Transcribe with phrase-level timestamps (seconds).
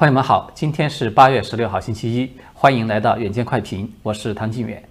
[0.00, 4.82] 朋友们好，今天是八月十六号，星期一，欢迎来到远见快评，我是唐静远。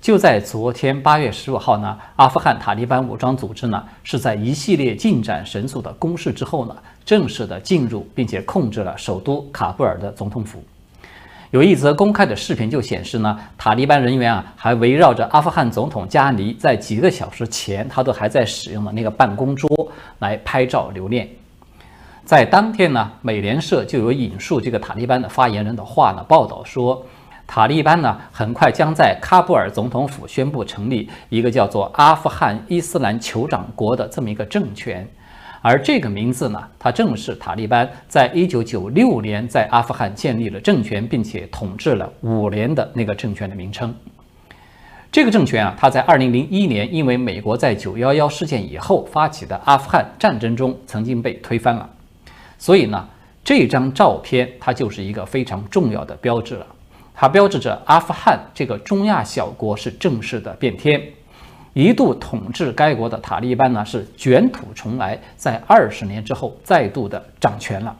[0.00, 10.64] 就在昨天八月十五号呢，阿富汗塔利班武装组织呢是在一系列进展神速的攻势之后呢，正式的进入并且控制了首都喀布尔的总统府。
[11.52, 21.28] 有一则公开的视频就显示呢，塔利班人员啊还围绕着阿富汗总统加尼在几个小时前他都还在使用的那个办公桌来拍照留念。
[22.28, 27.02] 在当天呢，美联社就有引述这个塔利班的发言人的话呢，报道说，
[27.46, 35.08] 塔利班呢很快将在喀布尔总统府宣布成立一个叫做阿富汗伊斯兰酋长国的这么一个政权，
[35.62, 43.94] 而这个名字呢，它正是塔利班在一九九六年在阿富汗建立了政权并且统治了五年的那个政权的名称。
[45.10, 51.88] 这个政权啊，它在二零零一年因为美国在九幺幺事件以后发起的阿富汗战争中曾经被推翻了。
[52.58, 53.08] 所以呢，
[53.44, 56.66] 这张照片它就是一个非常重要的标志了，
[57.14, 61.00] 它标志着阿富汗这个中亚小国是正式的变天，
[61.72, 67.96] 一度统治该国的塔利班呢是卷土重来，在二十年之后再度的掌权了。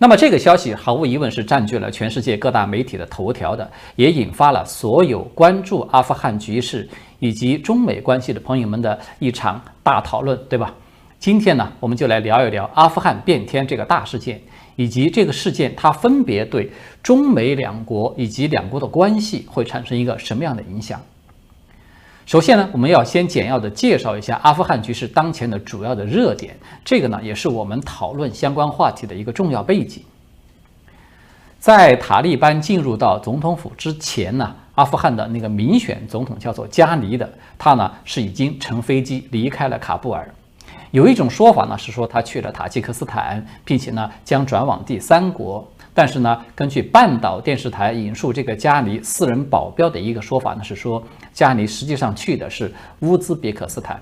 [0.00, 10.72] 那么这个消息毫无疑问是占据了全世界各大媒体的头条的，也引发了所有关注阿富汗局势以及中美关系的朋友们的一场大讨论，对吧？
[11.18, 14.40] 今天呢，我们就来聊一聊阿富汗变天这个大事件，
[14.76, 16.70] 以及这个事件它分别对
[17.02, 21.00] 中美两国以及两国的关系会产生一个什么样的影响。
[22.24, 30.04] 首先呢，我们要先简要的介绍一下阿富汗局势当前的主要的热点，这个呢也是我们讨论相关话题的一个重要背景。
[31.58, 40.32] 在塔利班进入到总统府之前呢，阿富汗的那个民选总统叫做加尼的，他呢是已经乘飞机离开了喀布尔。
[40.90, 45.66] 有一种说法呢，是说他去了塔吉克斯坦，并且呢将转往第三国。
[45.92, 54.00] 但是呢，根据半岛电视台引述这个加尼私人保镖的一个说法呢，是说加尼实际上去的是乌兹别克斯坦。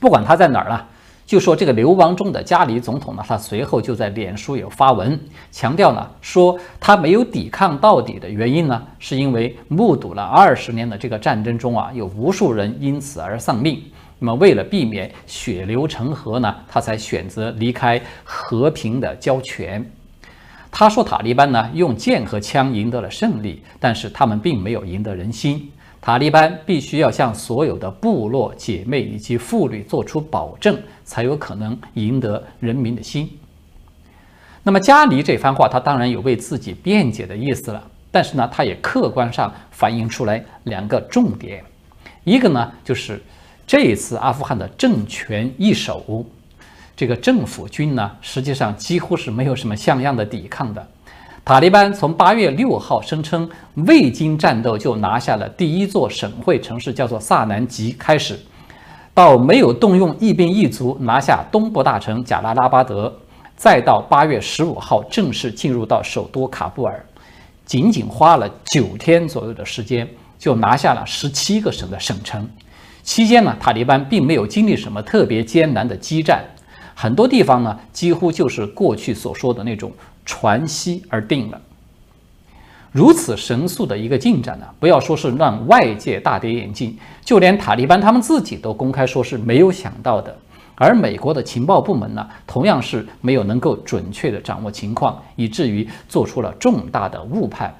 [0.00, 0.88] 不管他在哪儿了，
[1.26, 5.20] 就说这个流亡中的加尼总统呢，他随后就在脸书有发文，
[5.50, 13.82] 强调呢说他没有抵抗到底的原因呢，是因为目睹了二十年的这个战争中啊，有无数人因此而丧命。
[14.24, 19.84] 那么，为了避免血流成河呢，他才选择离开和平的交权。
[20.70, 25.68] 他说，塔利班呢用剑和枪赢得了胜利，但是他们并没有赢得人心。
[26.00, 33.28] 塔利班必须要向所有的部落姐妹以及妇女做出保证，才有可能赢得人民的心。
[34.62, 41.64] 那么，加尼这番话，他当然有为自己辩解的意思了，但是呢，他也客观上反映出来两个重点，
[42.22, 43.20] 一个呢就是。
[43.72, 46.26] 这一次阿富汗的政权易手，
[46.94, 50.86] 这个政府军呢，实际上几乎是没有什么像样的抵抗的。
[51.42, 53.48] 塔利班从八月六号声称
[53.86, 58.38] 未经战斗就拿下了第一座省会城市，叫做萨南吉开始，
[59.14, 63.10] 到没有动用一兵一卒拿下东部大城贾拉拉巴德，
[63.56, 67.02] 再到八月十五号正式进入到首都喀布尔，
[67.64, 70.06] 仅仅花了九天左右的时间，
[70.38, 72.46] 就拿下了十七个省的省城。
[73.02, 76.44] 期间呢，塔利班并没有经历什么特别艰难的激战，
[76.94, 79.92] 很多地方呢几乎就是过去所说的那种
[80.24, 81.60] 传息而定了。
[82.92, 90.36] 如此神速的一个进展呢，不要说是让外界大跌眼镜，就连塔利班他们自己都公开说是没有想到的。
[90.74, 97.74] 而美国的情报部门呢，同样是没有能够准确的掌握情况，以至于做出了重大的误判。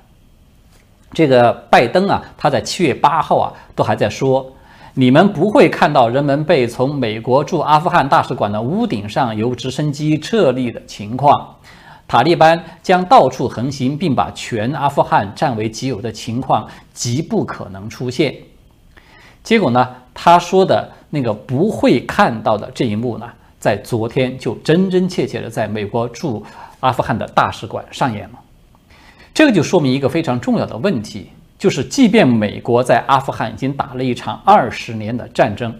[1.12, 4.50] 这个拜登啊，他在七月八号啊，都还在说。
[4.94, 11.56] 你们不会看到人们被从美国驻阿富汗大使馆的屋顶上由直升机撤离的情况，
[12.06, 18.36] 塔利班将到处横行并把全阿富汗占为己有的情况极不可能出现。
[19.42, 23.26] 结果呢，他说的那个不会看到的这一幕呢，
[23.58, 26.44] 在昨天就真真切切的在美国驻
[26.80, 28.38] 阿富汗的大使馆上演了。
[29.32, 31.30] 这个就说明一个非常重要的问题。
[31.62, 35.72] 就是，即便美国在阿富汗已经打了一场二十年的战争，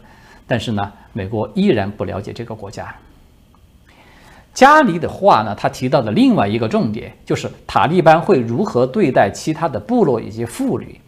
[0.46, 2.94] 但是呢，美国依然不了解这个国家。
[4.54, 11.00] 加里的话呢，他提到的另外一个重点就是塔利班会如何对待其他的部落以及妇女。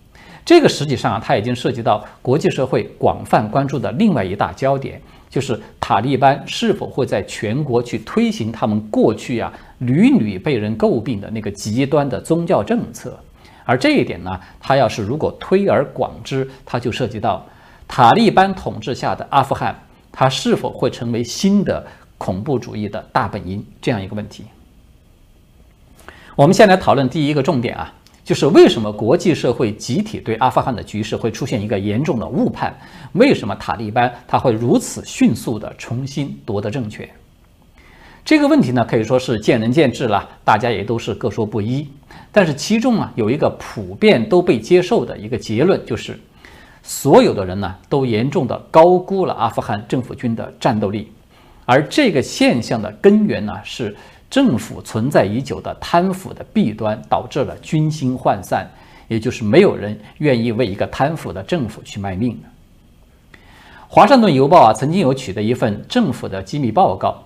[0.44, 5.00] 这个实际上啊，它已经涉及到国际社会广泛关注的另外一大焦点，
[5.30, 13.16] 就是塔利班是否会在全国去推行他们过去啊屡屡被人诟病的那个极端的宗教政策。
[13.64, 17.44] 而这一点呢，它要是如果推而广之，它就涉及到
[17.88, 19.74] 塔利班统治下的阿富汗，
[20.12, 21.86] 它是否会成为新的
[22.18, 24.44] 恐怖主义的大本营这样一个问题。
[26.36, 27.92] 我们先来讨论第一个重点啊，
[28.24, 32.76] 就是为什么国际社会集体对阿富汗的局势会出现一个严重的误判？
[33.12, 37.08] 为什么塔利班他会如此迅速的重新夺得政权？
[38.24, 41.86] 这个问题呢，可以说是见仁见智了，大家也都是各说不一。
[42.34, 46.20] 但是其中啊，有一个普遍都被接受的一个结论，就是
[46.82, 51.10] 所有的人呢，都严重的高估了阿富汗政府军的战斗力，
[51.64, 53.96] 而这个现象的根源呢，是。
[54.30, 58.68] 政府存在已久的贪腐的弊端，导致了军心涣散，
[59.06, 62.36] 也就是没有人愿意为一个贪腐的政府去卖命
[63.86, 67.22] 华盛顿邮报啊，曾经有取得一份政府的机密报告，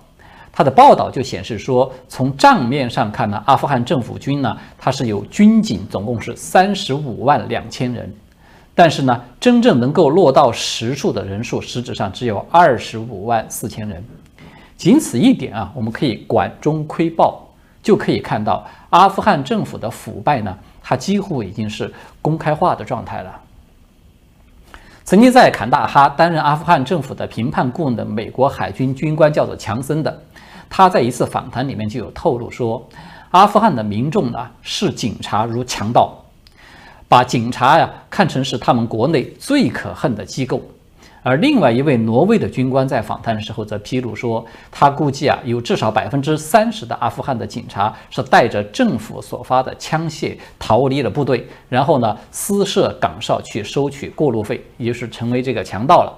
[0.59, 8.13] 它的报道就显示说，从账面上看呢，阿富汗政府军呢，它是有军警总共是三十五万两千人，
[8.75, 14.03] 但是呢，真正能够落到实处的人数，实质上只有二十五万四千人。
[14.75, 17.41] 仅此一点啊，我们可以管中窥豹，
[17.81, 21.89] 就可以看到阿富汗政府的腐败呢，它几乎已经是
[22.21, 23.33] 公开化的状态了。
[25.09, 30.21] 曾经在坎大哈担任阿富汗政府的评判顾问的美国海军军官叫做强森的，
[30.69, 32.87] 他在一次访谈里面就有透露说，
[33.31, 36.15] 阿富汗的民众呢视警察如强盗，
[37.07, 40.61] 把警察呀看成是他们国内最可恨的机构。
[41.21, 56.13] 而另外一位挪威的军官在访谈的时候则披露说，他估计啊，有至少百分之三十的阿富汗的警察是带着政府所发的枪械逃离了部队，然后呢私设岗哨去收取过路费，也就是成为这个强盗了。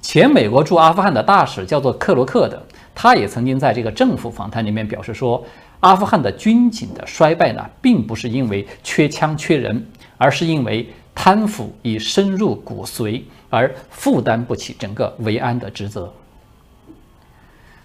[0.00, 2.60] 前美国驻阿富汗的大使叫做克罗克的，
[2.94, 5.44] 他也曾经在这个政府访谈里面表示说，
[5.80, 9.84] 阿富汗的军警的衰败呢，并不是因为缺枪缺人，
[10.18, 13.22] 而是因为贪腐已深入骨髓。
[13.54, 16.10] 而负担不起整个维安的职责。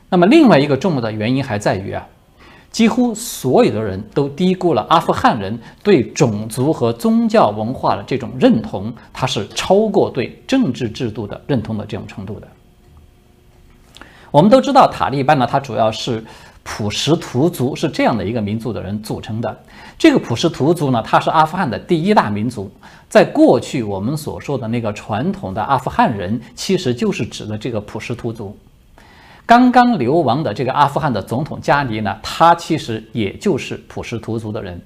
[0.07, 2.07] 那么，另外一个重要的原因还在于啊，
[2.71, 12.47] 几乎所有的人都低估了阿富汗人对种族和宗教文化的这种认同，它是超过对政治制度的认同的这种程度的。
[14.31, 16.23] 我们都知道，塔利班呢，它主要是。
[16.69, 19.57] 普什图族是这样的一个民族的人组成的。
[19.97, 22.69] 这个普什图族呢，它是阿富汗的第一大民族。
[23.07, 28.55] 在过去，我们所说的那个传统的阿富汗人，其实就是指的这个普什图族。
[29.45, 34.79] 刚刚流亡的这个阿富汗的总统加尼呢，他其实也就是普什图族的人。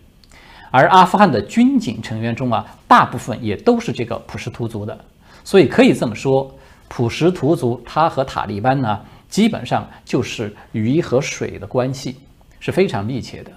[0.70, 4.96] 而阿富汗的军警成员中啊，大部分也都是这个普什图族的。
[5.44, 6.54] 所以可以这么说，
[6.88, 9.00] 普什图族他和塔利班呢。
[9.32, 12.18] 基本上就是鱼和水的关系
[12.60, 13.52] 是非常密切的。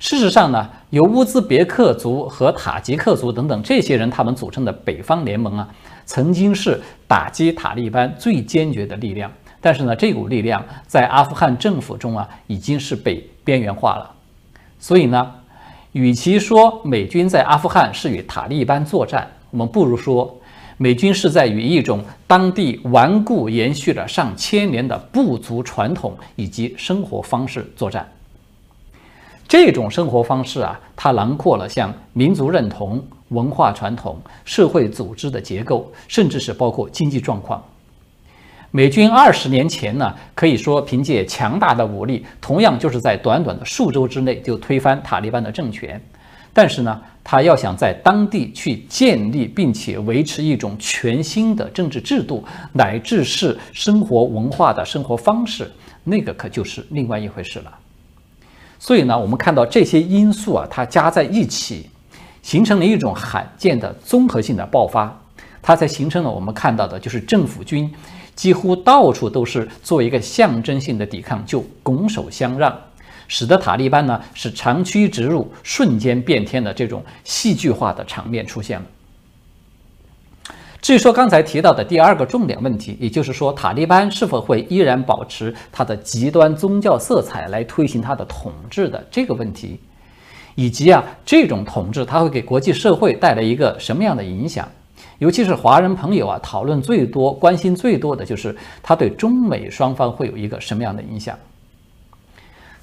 [0.00, 5.68] 事实上呢，由乌兹别克族和塔吉克族等等这些人他们组成的北方联盟啊，
[6.04, 9.30] 曾经是打击塔利班最坚决的力量。
[9.60, 14.10] 但是呢，这股力量在阿富汗政府中啊，已经是被边缘化了。
[14.80, 15.34] 所以呢，
[15.92, 20.36] 与其说美军在阿富汗是与塔利班作战，我们不如说。
[20.82, 28.10] 美军是在与一种当地顽固延续了上千年的部族传统以及生活方式作战。
[29.46, 37.62] 这种生活方式啊，它囊括了像民族认同、文化传统、社会组织的结构，甚至是包括经济状况。
[38.70, 46.00] 美军二十年前呢，可以说凭借强大的武力，同样就是在短短的数周之内就推翻塔利班的政权。
[46.60, 55.72] 但是呢，他要想在当地去建立并且维持一种全新的政治制度，乃至是生活文化的生活方式，
[56.04, 57.72] 那个可就是另外一回事了。
[58.78, 61.88] 所以呢，我们看到这些因素啊，它加在一起，
[62.42, 65.18] 形成了一种罕见的综合性的爆发，
[65.62, 67.90] 它才形成了我们看到的，就是政府军
[68.34, 72.78] 几乎到处都是做一个象征性的抵抗，就拱手相让。
[73.30, 78.84] 使得塔利班呢是长驱直入、瞬间变天的这种戏剧化的场面出现了。
[80.80, 89.78] 至于说刚才提到的第二个重点问题，也就是说塔利班是否会依然保持它的极端宗教色彩来推行它的统治的这个问题，
[90.56, 94.68] 以及啊这种统治它会给国际社会带来一个什么样的影响，
[95.18, 101.38] 尤其是华人朋友啊讨论最多、关心最多的就是它对中美双方会有一个什么样的影响。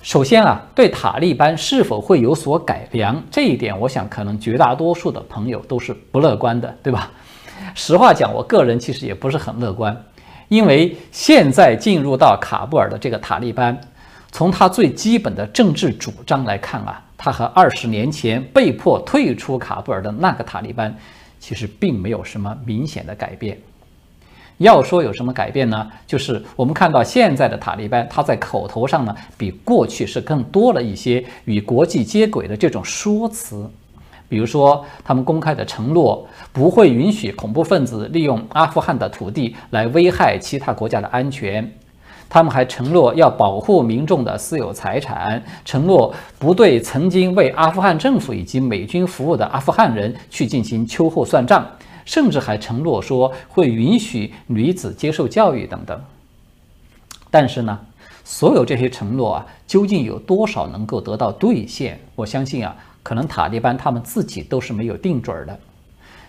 [0.01, 7.11] 首先啊，对塔利班是否会有所改良这一点，我想可能绝大多数的朋友都是不乐观的，对吧？
[7.75, 10.05] 实话讲，我个人其实也不是很乐观，
[10.47, 13.77] 因为现在进入到卡布尔的这个塔利班，
[14.31, 20.95] 从他最基本的政治主张来看啊，他和二十年前被迫退出卡布尔的那个塔利班，
[21.39, 23.57] 其实并没有什么明显的改变。
[24.57, 25.87] 要说有什么改变呢？
[26.07, 33.69] 就是我们看到现在的塔利班，他在口头上呢，比过去是更多了一些与国际接轨的这种说辞。
[34.29, 41.71] 比如说，他们公开的承诺不会允许恐怖分子利用阿富汗的土地来危害其他国家的安全。
[42.27, 51.65] 他们还承诺要保护民众的私有财产，承诺不对曾经为阿富汗政府以及美军服务的阿富汗人去进行秋后算账。
[52.07, 56.01] 甚至还承诺说会允许女子接受教育等等，
[57.29, 57.77] 但是呢，
[58.23, 61.99] 所有这些承诺啊，究竟有多少能够得到兑现？
[62.15, 62.73] 我相信啊，
[63.03, 65.59] 可能塔利班他们自己都是没有定准的。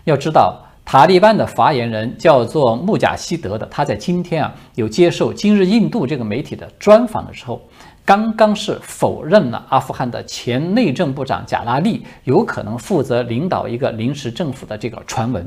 [0.03, 7.63] 要知道，塔利班的发言人叫做穆贾希德的，他在今天啊有接受《今日印度》这个媒体的专访的时候，
[8.05, 15.47] 刚刚是否认了阿富汗的前内政部长贾拉利有可能负责领导一个临时政府的这个传闻。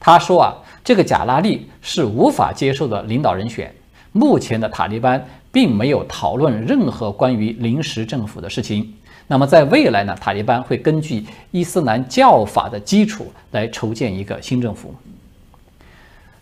[0.00, 3.72] 他说啊，这个贾拉利是无法接受的领导人选。
[4.12, 8.94] 目前的塔利班并没有讨论任何关于临时政府的事情。
[9.26, 14.94] 那么在未来呢，塔利班会根据伊斯兰教法的基础来筹建一个新政府。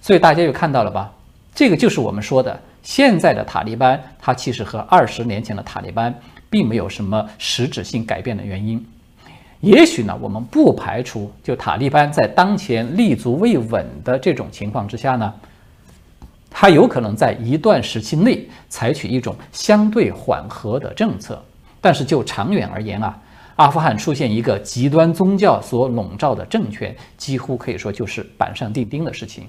[0.00, 1.12] 所以大家就看到了吧？
[1.52, 6.14] 这个就是我们说的现在的塔利班，它其实和二十年前的塔利班
[6.48, 8.86] 并没有什么实质性改变的原因。
[9.60, 15.32] 也许呢，我们不排除，就塔利班在当前立足未稳的这种情况之下呢，
[16.50, 21.42] 他有可能在一段时期内采取一种相对缓和的政策。
[21.80, 23.16] 但是就长远而言啊，
[23.56, 29.44] 阿富汗出现一个极端宗教所笼罩的政权，几乎可以说就是板上钉钉的事情。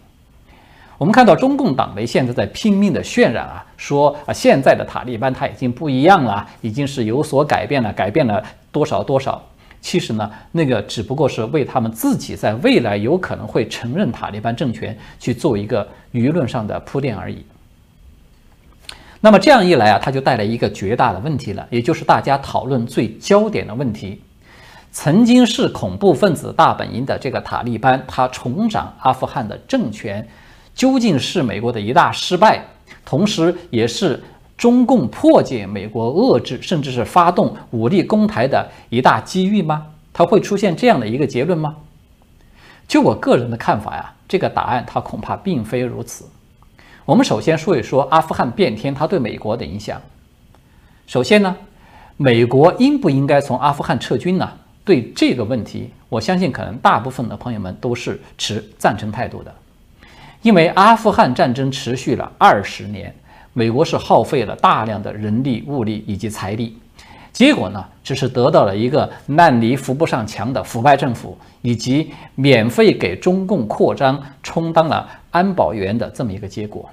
[0.97, 9.41] 我们看到中共党媒现在在拼命的渲染啊，说啊现在的塔利班他已经不一样了，已经是有所改变了，改变了多少多少。
[9.81, 17.45] 其实呢，那个只不过是为他们自己在未来有可能会承认塔利班政权去做一个舆论上的铺垫而已。
[19.21, 24.21] 那么这样一来啊，它就带来一个绝大的问题了，也就是大家讨论最焦点的问题：
[24.91, 30.27] 曾经是恐怖分子大本营的这个塔利班，它重掌阿富汗的政权，
[30.75, 32.63] 究竟是美国的一大失败，
[33.05, 34.21] 同时也是？
[34.57, 39.85] 中共破解美国遏制，甚至是发动武力攻台的一大机遇吗？
[40.11, 41.75] 它会出现这样的一个结论吗？
[42.87, 46.25] 就我个人的看法呀，这个答案它恐怕并非如此。
[47.05, 50.01] 我们首先说一说阿富汗变天它对美国的影响。
[51.05, 51.55] 首先呢，
[52.17, 54.51] 美国应不应该从阿富汗撤军呢？
[54.83, 59.53] 对这个问题，我相信可能大部分的朋友们都是持赞成态度的，
[60.41, 63.13] 因为阿富汗战争持续了二十年。
[63.57, 66.77] 美国是耗费了大量的人力、物力以及财力，
[67.33, 76.87] 结果呢，只是得到了一个烂泥扶不上墙的腐败政府，以及免费给中共扩张、充当了安保员的这么一个结果。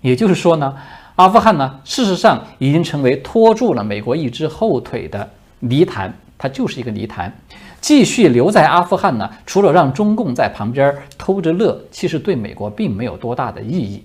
[0.00, 0.72] 也就是说呢，
[1.16, 5.28] 阿富汗呢，事实上已经成为拖住了美国一只后腿的
[5.58, 7.36] 泥潭，它就是一个泥潭。
[7.80, 14.04] 继续留在阿富汗呢，除了让中共在旁边偷着乐，其实对美国并没有多大的意义。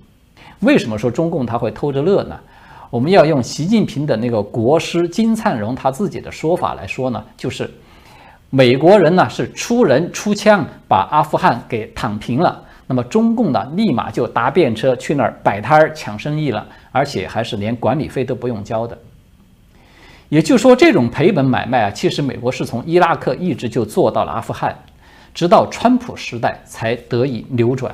[0.64, 2.40] 为什么说中共他会偷着乐呢？
[2.90, 7.70] 我们要用习近平的那个国师金灿荣他自己的说法来说呢，就是
[8.52, 18.96] 美国人呢是出人出枪把阿富汗给躺平了，那么中共呢立马就搭便车去那儿摆摊儿抢生意了，而且还是连管理费都不用交的。
[20.30, 24.78] 也就是说，这种赔本买卖啊，其实美国是从伊拉克一直就做到了阿富汗，
[25.34, 27.94] 直到川普时代才得以扭转，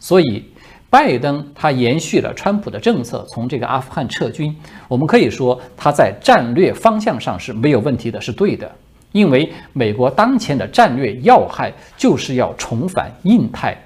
[0.00, 0.44] 所以。
[0.90, 4.56] 拜登他延续了川普的政策，从这个阿富汗撤军。
[4.88, 8.70] 我们可以说他在战略方向上是没有问题的，是对的。
[9.12, 13.76] 因为美国当前的战略要害就是要重返印太，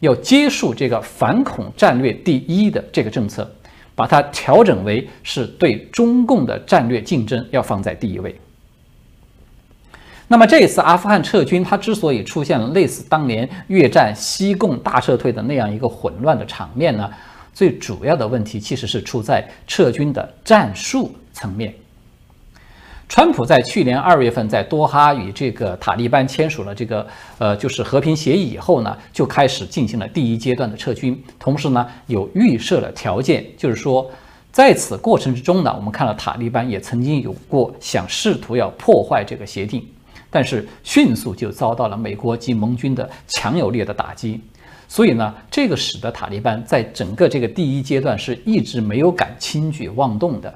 [0.00, 3.48] 要结束这个反恐战略第一的这个政策，
[3.94, 8.34] 把它调整为是对中共的战略竞争要放在第一位。
[10.30, 17.10] 那么这一次阿富汗撤军，它之所以出现了类似当年越战西贡大撤退的那样一个混乱的场面呢？
[17.54, 21.74] 最主要的问题其实是出在撤军的战术层面。
[23.08, 27.04] 川普在去年二月份在多哈与这个塔利班签署了这个
[27.38, 34.08] 呃就是和平协议以后呢，就开始进行了第一阶段的撤军，同时呢有预设了条件，就是说
[34.52, 39.82] 在此过程之中呢，我们看到塔利班也曾经有过想试图要破坏这个协定。
[40.30, 44.40] 但是迅速就遭到了美国及盟军的强有力的打击，
[44.88, 50.52] 所以呢，这个使得塔利班在整个这个第一阶段是一直没有敢轻举妄动的。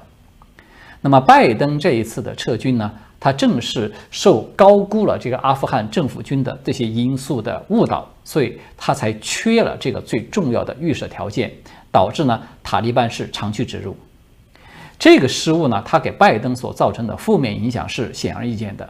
[1.01, 11.51] 那么拜登这一次的撤军呢，他正是受高估了这个阿富汗政府军的这些因素的误导，所以他才缺了这个最重要的预设条件，
[11.91, 13.95] 导致呢塔利班是长驱直入。
[14.97, 18.89] 这个失误呢，它给拜登所造成的负面影响是显而易见的。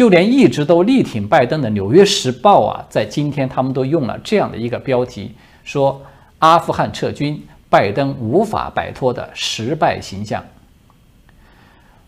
[0.00, 5.30] 就连一直都力挺拜登的《纽约时报》啊，在今天他们都用了这样的一个标题，
[5.62, 6.00] 说
[6.38, 7.38] 阿富汗撤军，
[7.68, 10.42] 拜登无法摆脱的失败形象。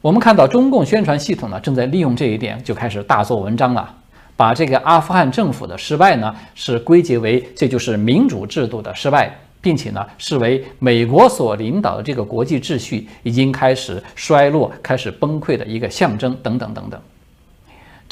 [0.00, 3.94] 我们看到中共宣传系统呢，正在利用这一点，就开始大做文章了，
[4.38, 16.98] 把这个阿富汗政府的失败呢，是归结为这就是民主制度的失败，并且呢，视为美国所领导的这个国际秩序已经开始衰落、开始崩溃的一个象征，等等等等。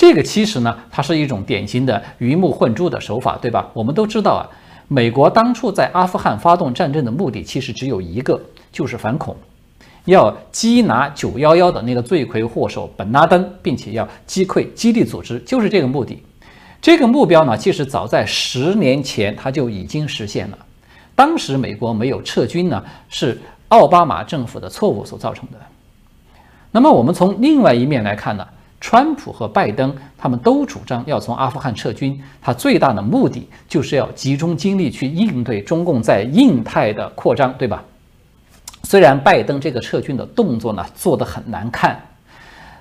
[0.01, 3.69] 这个其实呢，它是一种典型的鱼目混珠的手法，对吧？
[3.75, 4.49] 我们都知道啊，
[4.89, 8.41] 美国当初在阿富汗发动战争的目的其实只有一个，
[8.73, 9.37] 就是反恐，
[10.07, 16.23] 要缉拿九幺幺的那个罪魁祸首本拉登，并且要击溃基地组织，就是这个目的。
[16.81, 20.59] 这个目标呢，其实早在十年前它就已经实现了。
[21.15, 23.39] 当时美国没有撤军呢，是
[23.69, 25.59] 奥巴马政府的错误所造成的。
[26.71, 28.49] 那么我们从另外一面来看呢？
[28.81, 37.85] 川普和拜登他们都主张要从阿富汗撤军，他最大的目的就是要集中精力去应对中共在印太的扩张，对吧？
[38.83, 42.01] 虽然拜登这个撤军的动作呢做得很难看，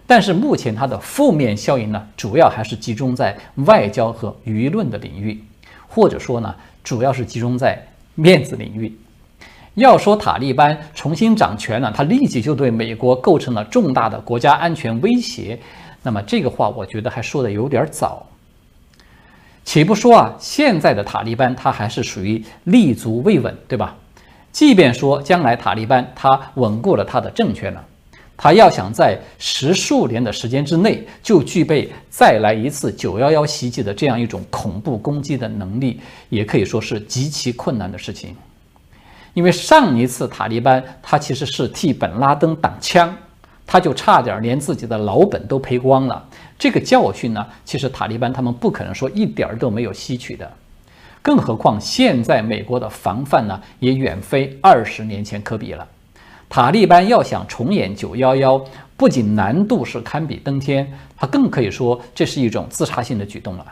[0.08, 5.44] 但是目前它的负面效应呢主要还是集中在外交和舆论的领域，
[5.88, 7.77] 或者说呢主要是集中在
[8.15, 8.98] 面子领域。
[9.75, 15.60] 要说塔利班重新掌权呢，他立即就对美国构成了重大的国家安全威胁。
[16.01, 18.25] 那么这个话，我觉得还说的有点早。
[19.65, 23.96] 且不说啊，现在的塔利班它还是属于立足未稳，对吧？
[24.51, 27.86] 即便说将来塔利班它稳固了它的政权了，
[28.36, 38.36] 它要想在十数年的时间之内就具备再来一次九幺幺袭击的这样一种恐怖攻击的能力，也可以说是极其困难的事情。
[39.36, 43.15] 因为上一次塔利班它其实是替本拉登挡枪。
[43.72, 46.26] 他就差点连自己的老本都赔光了。
[46.58, 50.52] 这个教训呢，其实塔利班他们不可能说一点儿都没有吸取的。
[51.22, 55.88] 更何况现在美国的防范呢，也远非二十年前可比了。
[56.50, 58.60] 塔利班要想重演九幺幺，
[58.98, 63.63] 不仅难度是堪比登天，他更可以说这是一种自杀性的举动了。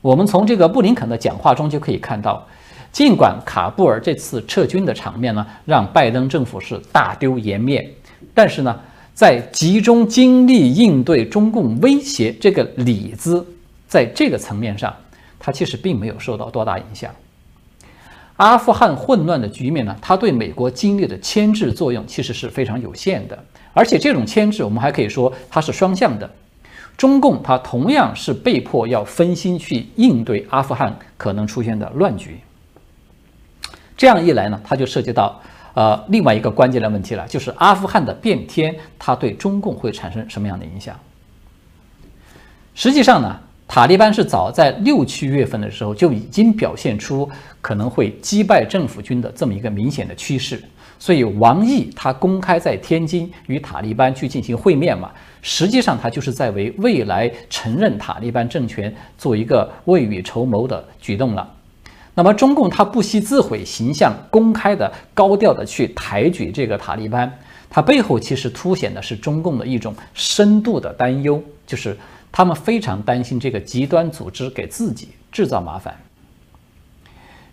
[0.00, 2.42] 我们从这个布林肯的讲话中就可以看到，
[2.90, 7.86] 尽管卡布尔这次撤军的场面呢，让拜登政府是大丢颜面。
[8.38, 8.80] 但是呢，
[9.14, 13.44] 在集中精力应对中共威胁这个里子，
[13.88, 14.94] 在这个层面上，
[15.40, 17.12] 它其实并没有受到多大影响。
[18.36, 23.36] 阿富汗混乱的局面呢，它对美国经历的牵制作用其实是非常有限的，
[23.72, 26.30] 而且这种牵制，我们还可以说它是双向的。
[26.96, 32.38] 中共它同样是被迫要分心去应对阿富汗可能出现的乱局。
[33.96, 35.42] 这样一来呢，它就涉及到。
[35.78, 40.98] 呃，另外一个关键的问题了，就是阿富汗的变天，它对中共会产生什么样的影响？
[42.74, 43.38] 实际上呢，
[43.68, 50.60] 塔利班是早在六七月份的时候就已经表现出可能会击败政府军的这么一个明显的趋势，
[50.98, 55.12] 所以王毅他公开在天津与塔利班去进行会面嘛，
[55.42, 61.48] 实际上他就是在为未来承认塔利班政权做一个未雨绸缪的举动了。
[62.18, 67.32] 那么中共他不惜自毁形象，公开的高调的去抬举这个塔利班，
[67.70, 71.96] 他背后其实凸显的是中共的一种深度的担忧，就是
[72.32, 75.94] 他们非常担心这个极端组织给自己制造麻烦。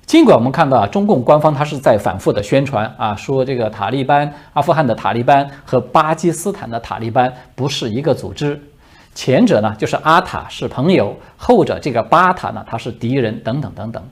[0.08, 8.60] 尽管我们看到啊，中共官方他是在反复的宣传啊，说这个塔利班、阿富汗的塔利班和巴基斯坦的塔利班不是一个组织，
[9.14, 14.04] 前者呢就是阿塔是朋友，后者这个巴塔呢他是敌人等等等等。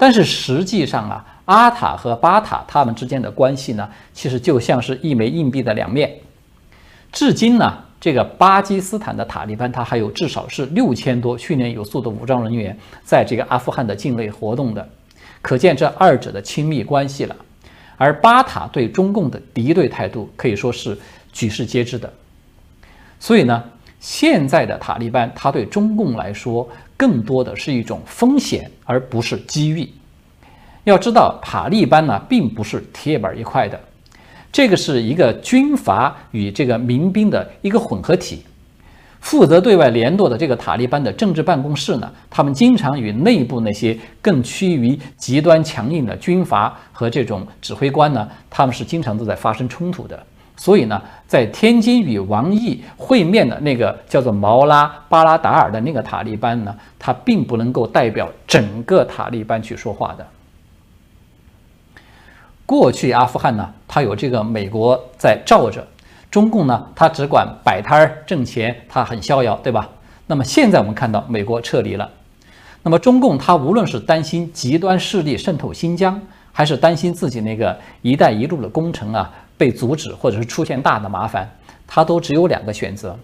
[0.00, 6.10] 但是实际上啊，阿塔和巴塔他们之间的关系呢，其实就像是一枚硬币的两面。
[7.12, 14.88] 至今呢，这个巴基斯坦的塔利班，他还有至少是六千多训练有素的武装人员在这个阿富汗的境内活动的，
[15.42, 17.36] 可见这二者的亲密关系了。
[17.98, 20.98] 而巴塔对中共的敌对态度可以说是
[21.30, 22.10] 举世皆知的。
[23.18, 23.62] 所以呢，
[24.00, 26.66] 现在的塔利班，他对中共来说。
[27.00, 29.88] 更多的是一种风险，而不是机遇。
[30.84, 33.80] 要知道，塔利班呢并不是铁板一块的，
[34.52, 38.42] 这个是一个军阀与这个民兵的一个混合体。
[39.22, 50.22] 负责对外联络的这个塔利班的政治办公室呢，他们经常与内部那些更趋于极端强硬的军阀和这种指挥官呢，他们是经常都在发生冲突的。
[50.60, 60.26] 所以呢，在天津与王毅会面的那个叫做毛拉巴拉达尔的那个塔利班呢，他并不能够代表整个塔利班去说话的。
[62.66, 65.82] 过去阿富汗呢，它有这个美国在罩着，
[66.30, 69.88] 中共呢，它只管摆摊儿挣钱，它很逍遥，对吧？
[70.26, 72.10] 那么现在我们看到美国撤离了，
[72.82, 76.20] 那么中共它无论是担心极端势力渗透新疆，
[76.52, 81.46] 还是担心自己那个“一带一路”的工程啊被阻止，或者是出现大的麻烦，
[81.86, 83.14] 他都只有两个选择：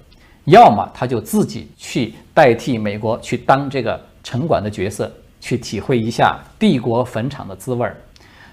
[0.44, 7.94] 要么他就自己去代替美国去当这个城管的角色，去体会一下帝国坟场的滋味儿；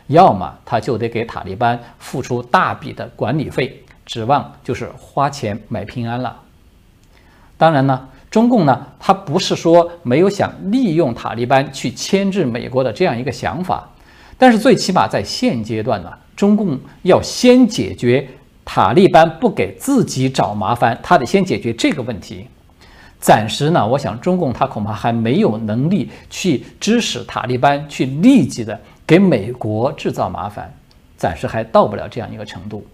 [0.08, 6.40] 要么他就得给塔利班付出大笔的管理费，指望就是花钱买平安了。
[7.58, 8.08] 当然呢。
[8.34, 13.88] 中共呢，他不是说没有想利用塔利班去牵制美国的这样一个想法，
[14.40, 18.28] 但是最起码在现阶段呢，中共要先解决
[18.66, 22.48] 塔利班不给自己找麻烦，他得先解决这个问题。
[23.20, 30.74] 暂时呢，我想中共他恐怕还没有能力去支持塔利班去立即的给美国制造麻烦，
[31.16, 32.86] 暂时还到不了这样一个程度。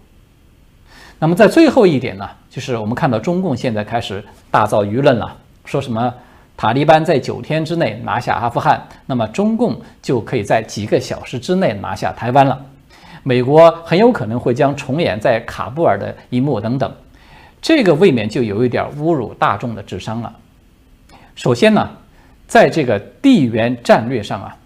[1.18, 6.14] 那么在最后一点呢，就是我们看到中共现在开始大造舆论了，说什么
[6.56, 12.64] 塔利班在九天之内拿下阿富汗，那么中共就可以在几个小时之内拿下台湾了。
[13.22, 16.90] 美国很有可能会将重演在卡布尔的一幕等等，
[17.60, 20.34] 这个未免就有一点侮辱大众的智商了。
[21.34, 21.90] 首先呢，
[22.46, 24.56] 在这个地缘战略上啊，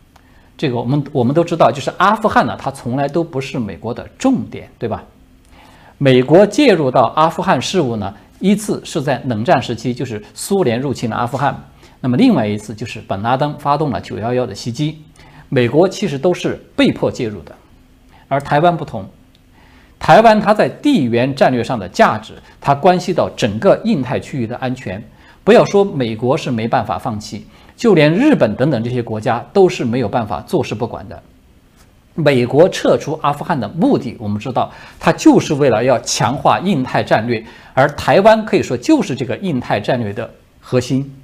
[0.56, 5.02] 这个我们我们都知道，就是阿富汗呢，它从来都不是美国的重点，对吧？
[5.98, 11.52] 美国介入到阿富汗事务呢，一次是在冷战时期，就是苏联入侵了阿富汗；
[12.00, 15.02] 那么另外一次就是本拉登发动了九幺幺的袭击，
[15.48, 17.54] 美国其实都是被迫介入的。
[18.34, 19.08] 而台湾不同，
[20.00, 25.00] 台湾它在地缘战略上的价值，它关系到整个印太区域的安全。
[25.44, 31.22] 不要说美国是没办法放弃，就连日本等等这些国家都是没有办法坐视不管的。
[32.16, 40.28] 美国撤出阿富汗的目的，我们知道，它就是为了要强化印太战略，而台湾可以说就是这个印太战略的
[40.60, 41.14] 核心。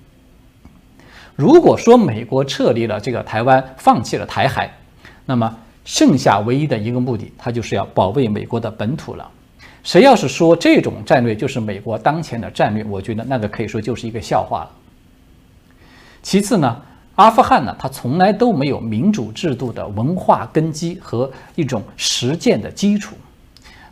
[1.34, 4.70] 如果说美国撤离了这个台湾，放弃了台海，
[5.24, 5.56] 那么
[5.90, 9.28] 剩下唯一的一个目的，它就是要保卫美国的本土了。
[9.82, 14.70] 谁要是说这种战略就是美国当前的战略，我觉得那个可以说就是一个笑话了。
[16.22, 16.80] 其次呢？
[17.16, 23.16] 阿富汗呢，它从来都没有民主制度的文化根基和一种实践的基础。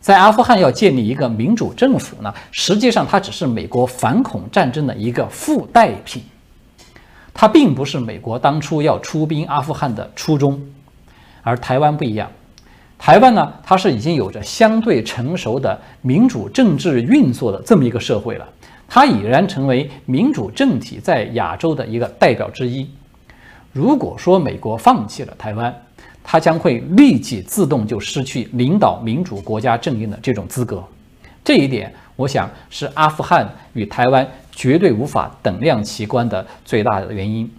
[0.00, 6.22] 在阿富汗要建立一个民主政府呢，实际上它只是美国反恐战争的一个附带品，
[7.34, 10.62] 它并不是美国当初要出兵阿富汗的初衷。
[11.48, 12.30] 而台湾不一样，
[12.98, 18.46] 台湾呢，它是已经有着相对成熟的民主政治运作的这么一个社会了，
[18.86, 22.86] 它已然成为民主政体在亚洲的一个代表之一。
[23.72, 25.74] 如果说美国放弃了台湾，
[26.22, 30.84] 它将会立即自动就失去领导民主国家阵营的这种资格。
[31.42, 37.50] 这一点，我想是阿富汗与台湾绝对无法等量齐观的最大的原因。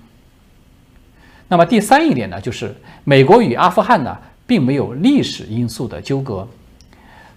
[1.50, 6.48] 那么第三一点呢，就是美国与阿富汗呢，并没有历史因素的纠葛。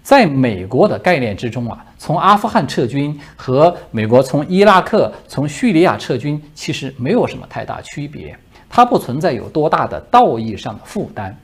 [0.02, 8.36] 在美国的概念之中啊，从阿富汗撤军和美国从伊拉克、从叙利亚撤军其实没有什么太大区别。
[8.68, 11.34] 它不存在有多大的道义上的负担，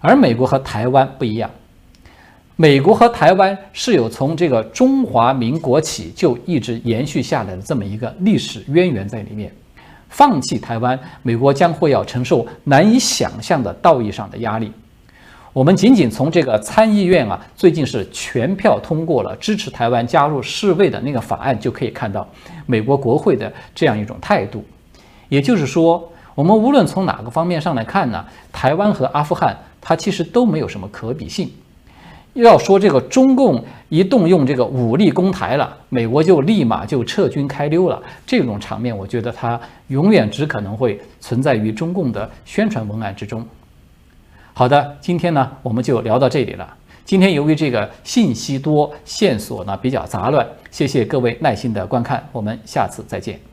[0.00, 1.50] 而美国和台湾不一样，
[2.56, 9.52] 美国和台湾是有从这个中华民国起就一直延续下来的这么一个历史渊源在里面。
[10.08, 14.72] 放弃台湾，美国将会要承受难以想象的道义上的压力。
[15.52, 22.26] 我们仅仅从这个参议院啊，最近是全票通过了支持台湾加入世卫的那个法案，就可以看到
[22.66, 24.64] 美国国会的这样一种态度。
[25.28, 26.10] 也就是说。
[26.34, 31.50] 我们无论从哪个方面上来看呢，台湾和阿富汗它其实都没有什么可比性。
[32.42, 43.44] 要说这个中共一动用这个武力攻台了，美国就立马就撤军开溜了，这种场面，我觉得它永远只可能会存在于中共的宣传文案之中。
[44.52, 46.76] 好的，今天呢我们就聊到这里了。
[47.04, 53.47] 今天由于这个信息多，线索呢比较杂乱，谢谢各位耐心的观看，我们下次再见。